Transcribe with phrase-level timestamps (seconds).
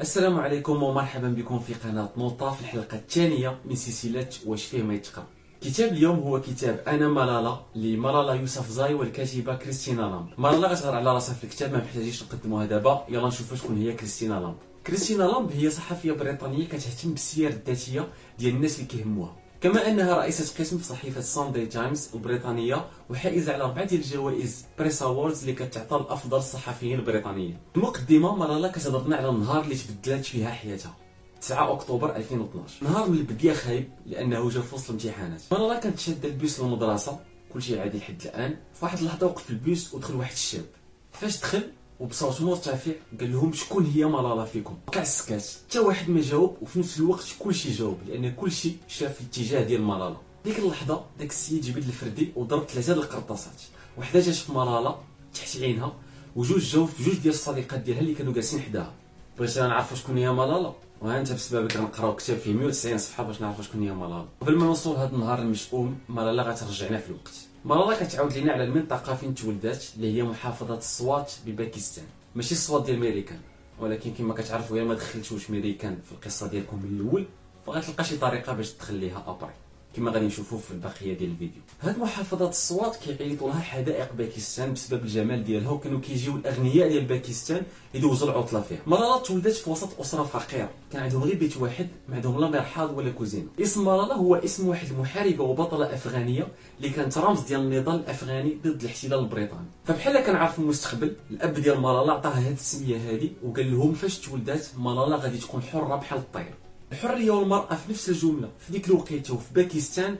[0.00, 4.94] السلام عليكم ومرحبا بكم في قناة نوطة في الحلقة الثانية من سلسلة واش فيه ما
[4.94, 5.26] يتقرا
[5.60, 10.28] كتاب اليوم هو كتاب أنا ملالا لملالا يوسف زاي والكاتبة كريستينا لامب.
[10.38, 13.04] ملالا غتهضر على راسها في الكتاب ما محتاجيش نقدموها دابا.
[13.08, 14.56] يلا نشوفوا شكون هي كريستينا لامب.
[14.86, 18.08] كريستينا لامب هي صحفية بريطانية كتهتم بالسير الذاتية
[18.38, 19.36] ديال الناس اللي كيهموها.
[19.60, 25.02] كما أنها رئيسة قسم في صحيفة ساندي تايمز البريطانية وحائزه على اربعه ديال الجوائز Press
[25.02, 27.58] Awards اللي كتعطى لافضل الصحفيين البريطانيين.
[27.76, 30.96] المقدمه ملالا كتهضر لنا على النهار اللي تبدلات فيها حياتها.
[31.40, 35.42] 9 أكتوبر 2012 نهار من البدايه خايب لأنه جا في وسط الامتحانات.
[35.52, 37.18] ملالا كانت شاده البيس للمدرسة.
[37.52, 38.56] كلشي عادي لحد الآن.
[38.74, 40.64] في واحد اللحظه وقف البيس ودخل واحد الشاب.
[41.12, 46.20] فاش دخل؟ وبصوت مرتفع قال لهم شكون هي ملالا فيكم؟ وقع السكات حتى واحد ما
[46.20, 51.04] جاوب وفي نفس الوقت كلشي جاوب لأن كلشي شاف في الاتجاه ديال ملالا ديك اللحظة
[51.18, 53.62] داك السيد جبد الفردي وضرب ثلاثة ديال القرطاسات.
[53.98, 54.96] وحدة جات في ملالا
[55.34, 55.92] تحت عينها
[56.36, 58.92] وجوج جاو في جوج ديال الصديقات ديالها اللي كانوا جالسين حداها.
[59.38, 63.64] بغيت أنا نعرف شكون هي ملالا وانت بسببك غنقراو كتاب فيه 190 صفحة باش نعرفوا
[63.64, 67.49] شكون هي ملالا قبل ما نوصل لهذا النهار المشؤوم ملالا غترجعنا في الوقت.
[67.64, 72.04] ملالا كتعاود لينا على المنطقة فين تولدات؟ اللي هي محافظة السوات بباكستان.
[72.34, 73.38] ماشي السوات ديال ميريكان.
[73.78, 77.24] ولكن كما كتعرفوا الا ما دخلتوش ميريكان في القصة ديالكم من الأول
[77.66, 79.52] فغتلقى شي طريقة باش تدخليها أبري.
[79.96, 81.62] كما غادي نشوفوا في البقية ديال الفيديو.
[81.80, 87.62] هاد محافظه السوات كيعيطوا لها حدائق باكستان بسبب الجمال ديالها وكانوا كيجيو الأغنياء ديال باكستان
[87.94, 88.78] يدوزوا العطلة فيها.
[88.86, 90.70] ملالا تولدت في وسط أسرة فقيرة.
[90.92, 94.68] كان عندهم غير بيت واحد ما عندهم لا مرحاض ولا كوزينه اسم ملالا هو اسم
[94.68, 99.66] واحد المحاربه وبطله أفغانية اللي كانت رمز ديال النضال الأفغاني ضد الاحتلال البريطاني.
[99.84, 105.16] فبحال كنعرف المستقبل الأب ديال ملالا عطاها هاد السمية هادي وقال لهم فاش تولدات ملالا
[105.16, 106.54] غادي تكون حرة بحال الطير.
[106.92, 110.16] الحرية والمرأة في نفس الجملة في ديك الوقيتة وفي باكستان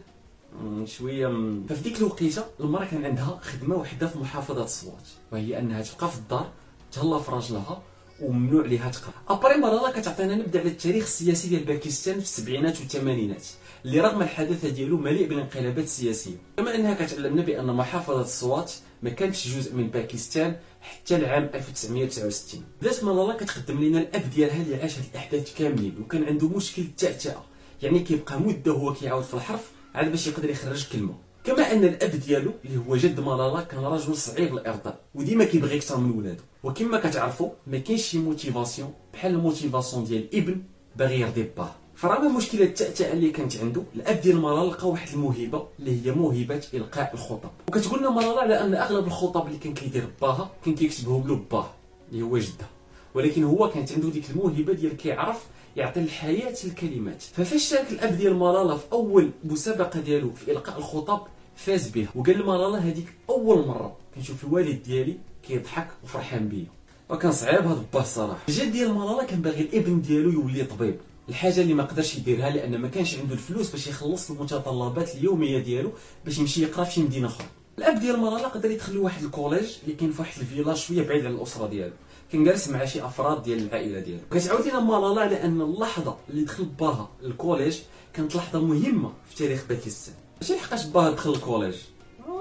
[0.84, 1.66] شوية م...
[1.68, 6.16] ففي ديك الوقيتة المرأة كان عندها خدمة وحدة في محافظة الصوات وهي أنها تبقى في
[6.18, 6.50] الدار
[6.92, 7.82] تهلا في راجلها
[8.22, 9.12] وممنوع ليها تقرأ.
[9.28, 13.46] ابري ملالا كتعطينا نبدأ على التاريخ السياسي ديال باكستان في السبعينات والثمانينات
[13.84, 16.36] اللي رغم الحداثه ديالو مليء بالانقلابات السياسية.
[16.56, 23.04] كما أنها كتعلمنا بأن محافظة السوات ما كانتش جزء من باكستان حتى العام 1969 بدات
[23.04, 27.44] مالالا كتقدم لنا الأب ديالها اللي عاش هاد الأحداث كاملين وكان عنده مشكل التعتعه
[27.82, 31.14] يعني كيبقى مدة هو كيعاود في الحرف عاد باش يقدر يخرج كلمة.
[31.44, 35.96] كما أن الأب ديالو اللي هو جد مالالا كان رجل صعيب الإرضاء وديما كيبغي أكثر
[35.98, 36.42] من ولادو.
[36.62, 40.62] وكما كتعرفوا ما كاينش شي motivation بحال ال motivation ديال ابن
[40.96, 41.74] باغي يرضي باه.
[42.00, 46.62] فرغم مشكلة التأتأة اللي كانت عنده؟ الأب ديال مالالا لقى واحد الموهبة اللي هي موهبة
[46.74, 47.50] إلقاء الخطب.
[47.68, 51.70] وكتقول لنا مالالا على أن أغلب الخطب اللي كان كيدير باها كان كيكتبهم له باه
[52.12, 52.66] اللي هو جدة.
[53.14, 55.46] ولكن هو كانت عنده ديك الموهبة ديال كيعرف
[55.76, 61.20] يعطي الحياة الكلمات ففاش شارك الأب ديال مالالا في أول مسابقة ديالو في إلقاء الخطب
[61.56, 65.16] فاز به وقال لمالالا هذيك أول مرة كنشوف الوالد ديالي
[65.48, 66.66] كيضحك وفرحان بيا.
[67.10, 70.96] وكان صعيب هذا باه الصراحه الجد ديال مالالا كان باغي الابن ديالو يولي طبيب.
[71.30, 75.92] الحاجة اللي ما قدرش يديرها لأن ما كانش عنده الفلوس باش يخلص المتطلبات اليومية ديالو
[76.24, 77.46] باش يمشي يقرأ في شي مدينة أخرى.
[77.78, 81.02] الأب ديال مالالا قدر يدخل لواحد ال collège اللي كاين في واحد ال village شوية
[81.08, 81.92] بعيد على الأسرة ديالو.
[82.32, 84.20] كان جالس مع شي أفراد ديال العائلة ديالو.
[84.30, 87.78] كتعاود لنا مالالا على ان اللحظة اللي دخل باها ال collège
[88.14, 91.74] كانت لحظة مهمة في تاريخ باكستان ماشي لحقاش باها دخل ال collège.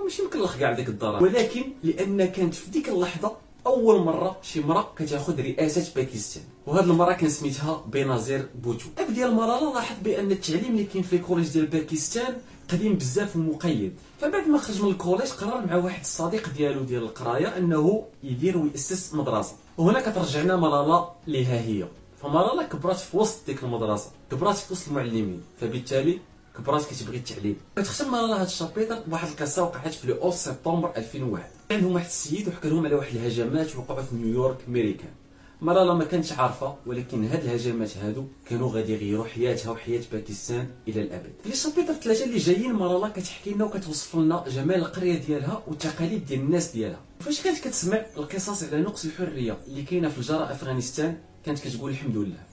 [0.03, 3.31] ماشي مكلخ كاع ديك الدار ولكن لأن كانت في ديك اللحظة
[3.67, 9.35] أول مرة شي مرأة كتاخذ رئاسة باكستان وهاد المرأة كان سميتها بنظير بوتو الأب ديال
[9.35, 12.37] مالالا لاحظ بأن التعليم اللي كاين في ال collège ديال باكستان
[12.69, 13.93] قديم بزاف ومقيد.
[14.21, 18.57] فبعد ما خرج من ال collège قرر مع واحد الصديق ديالو ديال القراية أنه يدير
[18.57, 19.55] ويأسس مدرسة.
[19.77, 21.87] وهنا كترجعنا مالالا ليها هي.
[22.21, 24.11] فمالالا كبرات في وسط ديك المدرسة.
[24.31, 25.41] كبرات في وسط المعلمين.
[25.61, 26.19] فبالتالي
[26.57, 27.57] كبرات كتبغي التعليم.
[27.75, 32.47] كتختم مالالا هاد ال chapitre بواحد القصة وقعت في le سبتمبر 2001 عندهم واحد السيد
[32.47, 35.11] وحكى لهم على واحد الهجمات وقعوا في نيويورك ميريكان
[35.61, 41.01] مالالا ما كانتش عارفة ولكن هاد الهجمات هادو كانوا غادي يغيروا حياتها وحياة باكستان إلى
[41.01, 41.31] الأبد.
[41.43, 46.25] في ال chapitre ثلاثة اللي جايين مالالا كتحكي لنا وكتوصف لنا جمال القرية ديالها والتقاليد
[46.25, 46.99] ديال الناس ديالها.
[47.19, 52.17] فاش كانت كتسمع القصص على نقص الحرية اللي كاينة في الجاره أفغانستان كانت كتقول الحمد
[52.17, 52.43] لله.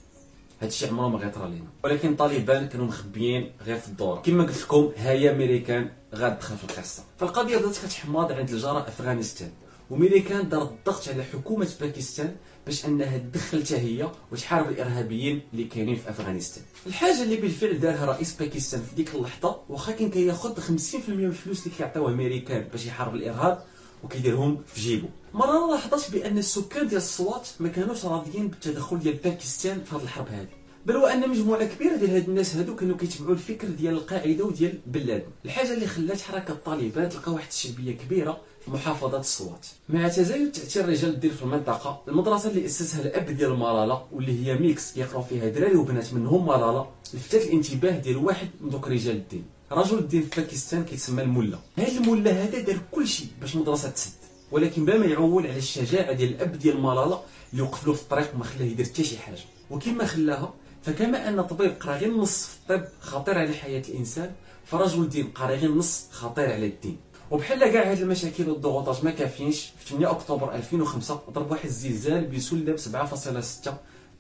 [0.63, 1.67] هادشي عمره ما غيطرى لينا.
[1.85, 4.23] ولكن طالبان كانوا مخبيين غير في الدور.
[4.25, 7.03] كما قلت لكم هيا ميريكان غادخل في القصة.
[7.19, 9.51] فالقضية بدات كتحماض عند الجاره أفغانستان.
[9.91, 12.37] وميريكان دار الضغط على حكومة باكستان
[12.67, 16.65] باش انها تدخل حتى هي وتحارب الارهابيين اللي كاينين في افغانستان.
[16.87, 21.67] الحاجة اللي بالفعل دارها رئيس باكستان في ديك اللحظة واخا كان كياخذ 50% من الفلوس
[21.67, 23.65] اللي كيعطيوها امريكان باش يحارب الإرهاب
[24.05, 29.85] وكيديرهم في جيبو مرة لاحظت بأن السكان ديال السوات ما كانوش راضيين بالتدخل ديال باكستان
[29.85, 30.49] في هذه الحرب هذه
[30.87, 35.01] بل وأن مجموعة كبيرة ديال هاد الناس هادو كانوا كيتبعوا الفكر ديال القاعدة وديال بن
[35.01, 40.53] لادن الحاجة اللي خلات حركة الطالبان تلقى واحد الشعبية كبيرة في محافظة السوات مع تزايد
[40.53, 45.23] تأثير رجال الدين في المنطقة المدرسة اللي أسسها الأب ديال مالالة واللي هي ميكس كيقراو
[45.23, 49.45] فيها دراري وبنات منهم مالالة لفتت الانتباه ديال واحد من دوك رجال الدين.
[49.73, 51.59] رجل الدين في باكستان كيتسمى الملا.
[51.79, 54.13] هاد الملا هذا دار كل شيء باش المدرسة تسد
[54.51, 57.21] ولكن بلا ما يعول على الشجاعة ديال الأب ديال مالالة
[57.53, 59.39] اللي وقف له في الطريق وما خلاه يدير حتى شي حاجة.
[59.71, 64.33] وكما قالها فكما أن طبيب قرا غير نص في الطب خطير على حياة الإنسان
[64.65, 66.97] فرجل الدين قرا غير نص خطير على الدين.
[67.31, 72.77] وبحال كاع هاد المشاكل والضغوطات ما كافينش في 8 أكتوبر 2005 ضرب واحد الزلزال بسلم
[72.77, 73.71] 7.6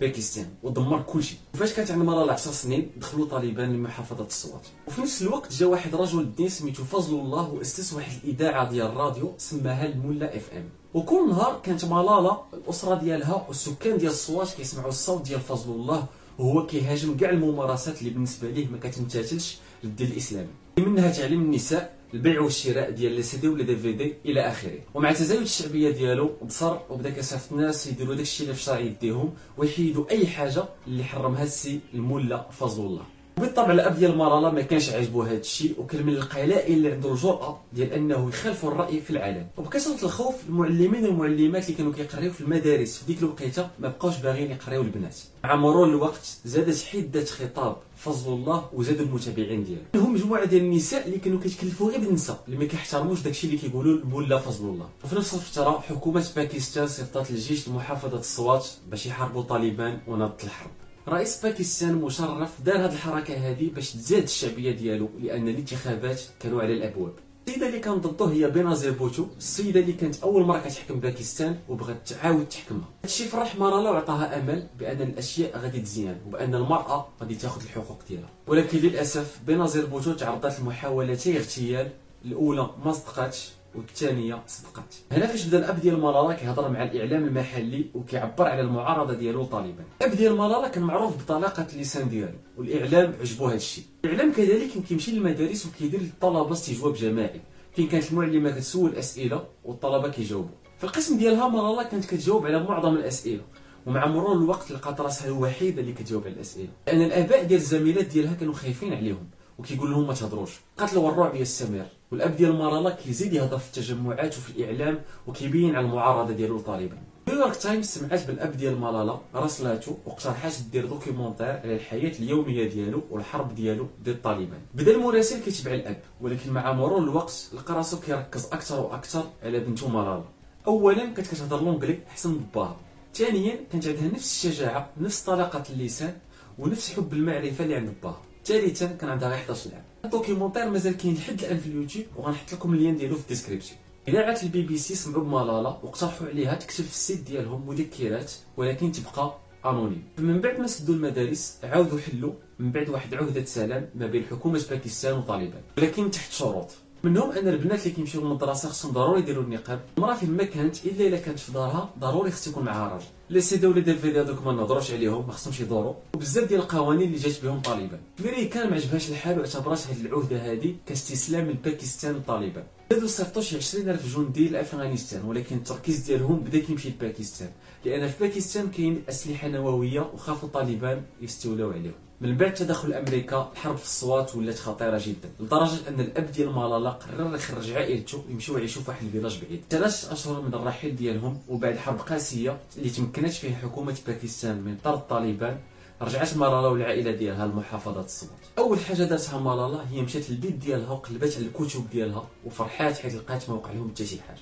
[0.01, 1.39] باكستان ودمر كل شيء.
[1.55, 4.67] وفاش كانت عند ملالا 10 سنين دخلوا طالبان لمحافظة السوات.
[4.87, 9.33] وفي نفس الوقت جا واحد رجل الدين سميتو فضل الله وأسس واحد الإذاعة ديال الراديو
[9.39, 10.69] سماها الملا FM.
[10.95, 16.07] وكل نهار كانت ملالا الأسرة ديالها والسكان ديال السوات كيسمعوا الصوت ديال فضل الله
[16.39, 20.49] وهو كيهاجم كاع الممارسات اللي بالنسبة ليه ما كتمتثلش للدين الإسلامي.
[20.79, 24.79] منها تعليم النساء البيع والشراء ديال les CD ولا DVD إلى آخره.
[24.95, 30.11] ومع تزايد الشعبية ديالو بصر وبدا كثافه الناس يديروا داكشي اللي في الشرع يديهم ويحيدوا
[30.11, 33.16] أي حاجة اللي حرمها السي الملا فضل الله.
[33.39, 37.61] وبالطبع الاب ديال ملالا ما كانش عاجبو هذا الشيء وكان من القلائل اللي عنده الجرأه
[37.73, 39.47] ديال أنه يخالف الرأي في العالم.
[39.57, 44.51] وبكثرة الخوف المعلمين والمعلمات اللي كانوا كيقريو في المدارس في ديك الوقيتة ما بقاوش باغيين
[44.51, 45.17] يقريو البنات.
[45.45, 50.07] مع مرور الوقت زادت حده خطاب فضل الله وزادوا المتابعين ديالو.
[50.07, 53.99] هم مجموعة ديال النساء اللي كانوا كيتكلفوا غير بالنساء اللي ما كيحترموش داكشي اللي كيقولوا
[53.99, 54.89] الملا فضل الله.
[55.05, 60.71] وفي نفس الفترة حكومة باكستان صيفطت الجيش لمحافظه السوات باش يحاربوا طالبان وناضت الحرب.
[61.09, 66.73] رئيس باكستان مشرف دار هذه الحركة هذه باش تزاد الشعبية ديالو لأن الانتخابات كانوا على
[66.73, 67.13] الأبواب.
[67.49, 72.09] السيدة اللي كان ضده هي بينازير بوتو السيدة اللي كانت أول مرة كتحكم باكستان وبغات
[72.09, 72.89] تعاود تحكمها.
[73.05, 78.31] هادشي فرح مالالا وعطاها أمل بأن الأشياء غادي تزيان وبأن المرأة غادي تاخذ الحقوق ديالها.
[78.47, 81.91] ولكن للأسف بينازير بوتو تعرضت لمحاولتي اغتيال
[82.25, 83.56] الأولى ما صدقاتش.
[83.77, 84.95] والثانية صدقات.
[85.13, 89.85] هنا فاش بدا الأب ديال مالالا كيهضر مع الإعلام المحلي وكيعبر على المعارضة ديالو طالبا.
[90.03, 95.13] الأب ديال مالالا كان معروف بطلاقة اللسان ديالو والإعلام عجبو هذا الشيء الإعلام كذلك كيمشي
[95.13, 97.41] للمدارس وكيدير للطلبة استجواب جماعي.
[97.77, 100.57] فين كانت المعلمه كتسول أسئلة والطلبة كيجاوبوا.
[100.79, 103.43] في القسم ديالها مالالا كانت كتجاوب على معظم الأسئلة.
[103.87, 106.69] ومع مرور الوقت لقات رأسها الوحيده اللي كتجاوب على الأسئلة.
[106.87, 109.29] لأن الآباء ديال الزميلات ديالها كانوا خايفين عليهم.
[109.59, 110.51] وكيقول لهم ما تهضروش.
[110.79, 116.33] قتل والرعب يستمر والأب ديال مالالا كيزيد يهضر في التجمعات وفي الإعلام وكيبين على المعارضة
[116.33, 116.99] ديالو طالبان.
[117.29, 123.55] نيويورك تايمز سمعت بالأب ديال مالالا راسلاتو واقترحات دير documentaire على الحياة اليومية ديالو والحرب
[123.55, 128.81] ديالو ضد الطالبان بدا المراسل كيتبع الأب ولكن مع مرور الوقت لقى راسو كيركز أكثر
[128.81, 130.25] وأكثر على بنته مالالا
[130.67, 132.77] اولا كانت كتهضر l'anglais احسن من باها
[133.15, 136.15] ثانيا كانت عندها نفس الشجاعة نفس طلاقة اللسان
[136.59, 141.15] ونفس حب المعرفة اللي عند باها كان عندها غير 11 عام الـ documentaire مازال كاين
[141.15, 143.79] لحد الآن في اليوتيوب وغنحط لكم اللين ديالو في الـ description.
[144.09, 148.93] اذاعه البي بي سي سمعوا بملالا واقترحوا عليها تكتب في الـ site ديالهم مذكرات ولكن
[148.93, 149.35] تبقى
[149.65, 150.05] anonyme.
[150.19, 152.33] من بعد ما سدوا المدارس عاودوا حلوا.
[152.59, 155.63] من بعد واحد معاهدة سلام ما بين حكومة باكستان وطالبان.
[155.79, 156.71] ولكن تحت شروط.
[157.07, 159.81] منهم أن البنات اللي كيمشيو للمدرسه خصهم ضروري يديروا النقاب.
[159.99, 163.41] المرأة فين ما كانت إلا إلا كانت في دارها ضروري خص يكون معها راجل لي
[163.41, 165.95] سي ولا دي فيديو دوك ما نهضروش عليهم ما خصهمش يدوروا.
[166.15, 168.01] وبزاف ديال القوانين اللي جات بهم طالبان.
[168.21, 172.65] الامريكان ما عجبهاش الحال واعتبرات هذه العهدة هذه كاستسلام لباكستان لطالبان.
[172.93, 177.49] زادوا صيفطوا شي 20000 جندي لأفغانستان ولكن التركيز ديالهم بدا كيمشي لباكستان.
[177.85, 182.06] لأن في باكستان كاين أسلحة نووية وخافوا طالبان يستولوا عليهم.
[182.21, 186.91] من بعد تدخل أمريكا الحرب في الصوات ولات خطيرة جدا لدرجة أن الأب ديال مالالا
[186.91, 189.63] قرر يخرج عائلته يمشيو يعيشوا في واحد الفيلاج بعيد.
[189.71, 195.01] ثلاث أشهر من الرحيل ديالهم وبعد حرب قاسية اللي تمكنت فيها حكومة باكستان من طرد
[195.07, 195.59] طالبان
[196.03, 198.31] رجعت مالالا والعائلة ديالها لمحافظة الصوات.
[198.59, 203.51] أول حاجة دارتها مالالا هي مشات للبيت ديالها وقلبات على الكتب ديالها وفرحات حيت لقات
[203.51, 204.41] ما وقع لهم حتى شي حاجة.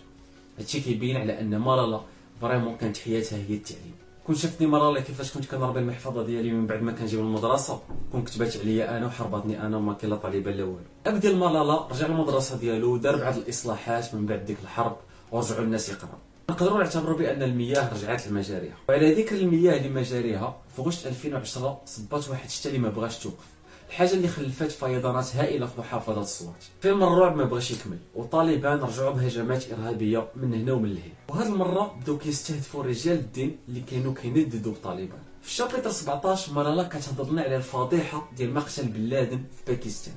[0.59, 2.01] هادشي كيبين على أن مالالا
[2.41, 3.95] فريمون كانت حياتها هي التعليم.
[4.27, 7.81] كون شفتني مرة كيفاش كنت كنربي المحفظة ديالي من بعد ما من المدرسة
[8.13, 10.79] كون كتبات عليا أنا وحربطني أنا وما كاين لا طالبة لا والو.
[11.07, 14.97] أب ديال مالالا رجع للمدرسة ديالو دار بعض الإصلاحات من بعد ديك الحرب
[15.33, 16.19] ورجعوا الناس يقرأو.
[16.51, 22.45] نقدروا نعتبروا بأن المياه رجعت لمجاريها وعلى ذكر المياه لمجاريها في غشت 2010 صبات واحد
[22.45, 23.47] الشتا اللي ما بغاش توقف.
[23.89, 29.11] الحاجة اللي خلفت فيضانات هائلة في محافظة الصوات فيلم الرعب ما بغاش يكمل وطالبان رجعوا
[29.11, 31.15] بهجمات إرهابية من هنا ومن لهنا.
[31.29, 37.33] وهذه المرة بداو كيستهدفوا رجال الدين اللي كانوا كينددوا طالبان في الشابتر 17 مرالا كتهضر
[37.33, 40.15] لنا على الفضيحة ديال مقتل بن لادن في باكستان.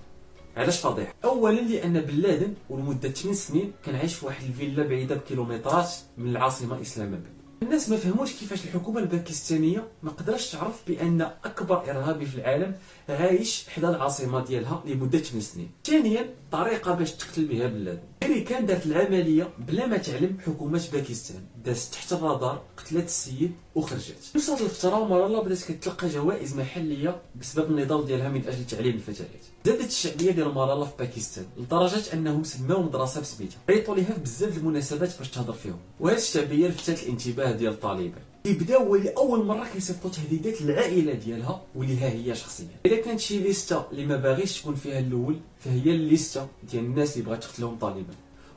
[0.57, 5.15] علاش فضيحة؟ اولا لأن بن لادن ولمده 8 سنين كان عايش في واحد الفيلا بعيدة
[5.15, 7.37] بكيلومترات من العاصمة إسلام أباد.
[7.63, 12.75] الناس ما فهموش كيفاش الحكومة الباكستانية ما قدرش تعرف بأن أكبر إرهابي في العالم
[13.09, 15.69] عايش حدا العاصمة ديالها لمدة 8 سنين.
[15.85, 21.41] ثانيا طريقة باش تقتل بها بن لادن كان دارت العملية بلا ما تعلم حكومة باكستان.
[21.65, 24.15] دازت تحت الرادار قتلت السيد وخرجت.
[24.35, 29.27] هذه الفترة مرالا بدات كتلقى جوائز محلية بسبب النضال ديالها من أجل تعليم الفتيات
[29.65, 33.57] زادت الشعبية ديال مرالا في باكستان لدرجة أنهم سماو مدرسة بسميتها.
[33.69, 35.79] عيطوا ليها في بزاف المناسبات باش تهضر فيهم.
[35.99, 42.09] وهذه الشعبية لفتت الانتباه ديال الطالبان كيبداو لأول مرة كيصيفطوا تهديدات للعائلة ديالها واللي ها
[42.09, 42.67] هي شخصيا.
[42.85, 47.25] الا كانت شي ليستة اللي ما باغيش تكون فيها الأول فهي الليستة ديال الناس اللي
[47.25, 48.13] بغات تقتلهم طالبا.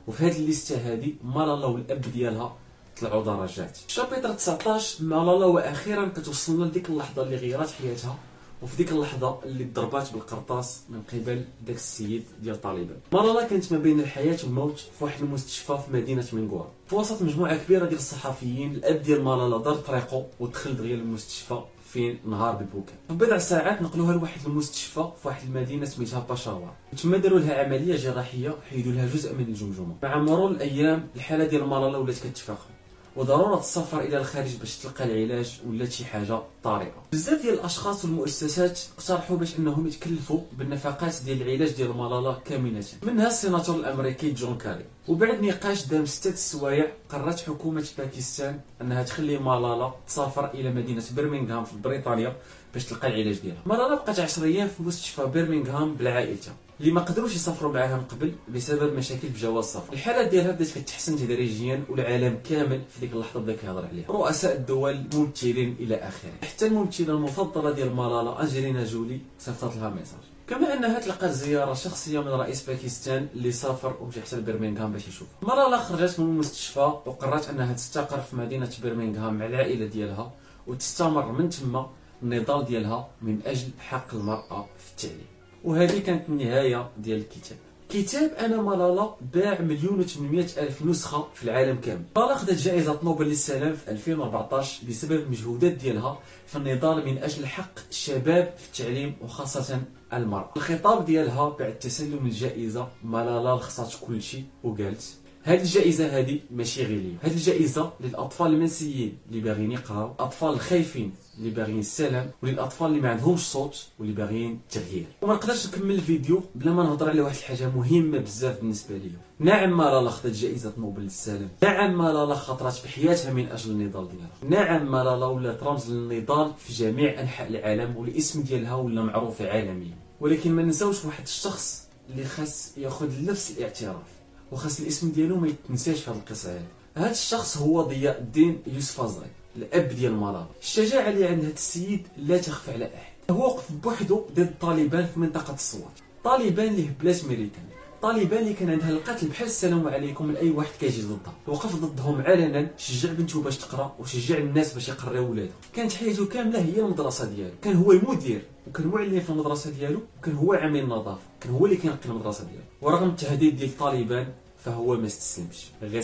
[0.07, 2.55] وفي هذه الليستة هذه مالالا والأب ديالها
[3.01, 3.77] طلعوا درجات.
[3.87, 8.17] شابتر 19 مالالا وأخيرا كتوصلنا لديك اللحظة اللي غيرات حياتها.
[8.61, 12.97] وفي ديك اللحظة اللي ضربات بالقرطاس من قبل داك السيد ديال طالبان.
[13.13, 17.57] مالالا كانت ما بين الحياة والموت في واحد المستشفى في مدينة مينغوار في وسط مجموعة
[17.65, 21.61] كبيرة ديال الصحفيين الأب ديال مالالا دار طريقه ودخل دغيا للمستشفى
[21.93, 27.39] في نهار بالبكاء بضع ساعات نقلوها لواحد المستشفى في واحد المدينة سميتها باشاور تما داروا
[27.39, 29.95] لها عملية جراحية حيدوا لها جزء من الجمجمة.
[30.03, 32.69] مع مرور الأيام الحالة ديال مالالا ولات كتفاقم.
[33.15, 37.03] وضرورة السفر إلى الخارج باش تلقى العلاج ولا شي حاجة طارئة.
[37.13, 42.83] بزاف ديال الأشخاص والمؤسسات اقترحوا باش إنهم يتكلفوا بالنفقات ديال العلاج ديال مالالا كاملة.
[43.03, 44.85] منها السيناتور الأمريكي جون كاري.
[45.07, 51.63] وبعد نقاش دام ستة السوايع قررت حكومة باكستان إنها تخلي مالالا تسافر إلى مدينة برمنغهام
[51.63, 52.35] في بريطانيا
[52.73, 53.61] باش تلقى العلاج ديالها.
[53.65, 58.03] مالالا بقات 10 أيام في مستشفى برمنغهام بلا عائلتها اللي ما قدروش يسافروا معاها من
[58.03, 59.93] قبل بسبب مشاكل في جواز السفر.
[59.93, 64.07] الحالة ديالها بدات كتحسن تدريجيا والعالم كامل في ديك اللحظة بدا كيهضر عليها.
[64.09, 66.31] رؤساء الدول ممثلين إلى آخره.
[66.43, 70.19] حتى الممثلة المفضلة ديال مالالا أنجلينا جولي صيفطت لها message.
[70.47, 75.27] كما أنها تلقات زيارة شخصية من رئيس باكستان اللي سافر ومشى حتى لبرمنغهام باش يشوف
[75.41, 80.31] مالالا خرجت من المستشفى وقررت أنها تستقر في مدينة برمنغهام مع العائلة ديالها
[80.67, 81.89] وتستمر من تما
[82.23, 85.40] النضال ديالها من أجل حق المرأة في التعليم.
[85.63, 87.57] وهذه كانت النهاية ديال الكتاب.
[87.89, 92.03] كتاب أنا مالالا باع مليون و800 ألف نسخة في العالم كامل.
[92.15, 97.71] مالالا خدت جائزة نوبل للسلام في 2014 بسبب المجهودات ديالها في النضال من أجل حق
[97.89, 99.81] الشباب في التعليم وخاصة
[100.13, 100.51] المرأة.
[100.57, 107.13] الخطاب ديالها بعد تسلم الجائزة مالالا لخصات كل شيء وقالت هذه الجائزة هذه ماشي غير
[107.21, 110.11] هذه الجائزة للأطفال المنسيين اللي باغيين يقراو.
[110.11, 115.67] الأطفال الخايفين اللي باغيين السلام وللأطفال اللي ما عندهمش صوت واللي باغيين التغيير وما نقدرش
[115.67, 119.17] نكمل الفيديو بلا ما نهضر على واحد الحاجة مهمة بزاف بالنسبة ليا.
[119.39, 121.49] نعم مالالا خدت جائزة نوبل للسلام.
[121.63, 124.65] نعم مالالا خطرت بحياتها من أجل النضال ديالها.
[124.65, 129.97] نعم مالالا ولات رمز للنضال في جميع أنحاء العالم والاسم ديالها ولا معروف عالميا.
[130.19, 134.20] ولكن ما ننساوش واحد الشخص اللي خاص ياخذ نفس الاعتراف.
[134.51, 136.65] وخاص الاسم ديالو ما يتنساش في هذه القصة هذه
[136.97, 142.07] هذا الشخص هو ضياء الدين يوسف إزاي الأب ديال مالارا الشجاعة اللي عند هذا السيد
[142.17, 143.11] لا تخفى على أحد.
[143.31, 145.91] هو وقف بوحده ضد الطالبان في منطقة الصوات.
[146.23, 147.63] طالبان اللي هبلات ميريكان
[148.01, 151.33] طالبان اللي كان عندها القتل بحال السلام عليكم لأي واحد كيجي ضدها.
[151.47, 156.59] وقف ضدهم علنا شجع بنته باش تقرأ وشجع الناس باش يقراو ولادهم كانت حياته كاملة
[156.59, 157.53] هي المدرسة ديالو.
[157.61, 161.65] كان هو المدير وكان هو اللي في المدرسة ديالو وكان هو عامل النظافه كان هو
[161.65, 162.63] اللي كينقي المدرسة ديالو.
[162.81, 164.27] ورغم التهديد ديال طالبان
[164.65, 165.65] فهو ما استسلمش.
[165.81, 166.03] غير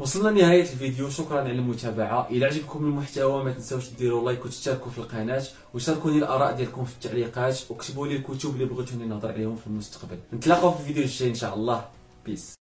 [0.00, 1.10] وصلنا لنهاية الفيديو.
[1.10, 2.28] شكرا على المتابعة.
[2.30, 5.42] إلى عجبكم المحتوى ما تنساوش ديروا like وتشتركوا في القناة
[5.74, 7.58] وشاركوني الآراء ديالكم في التعليقات.
[7.70, 10.18] وكتبوا لي الكتب اللي بغيتوني نهضر عليهم في المستقبل.
[10.32, 11.84] نتلاقاو في الفيديو الجاي إن شاء الله.
[12.26, 12.59] peace